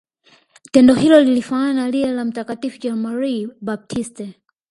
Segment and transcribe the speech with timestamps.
[0.73, 4.39] tendo hilo lilifanana na lile la mtakatifu jean marie baptiste